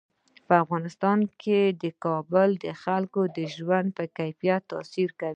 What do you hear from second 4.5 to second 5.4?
تاثیر کوي.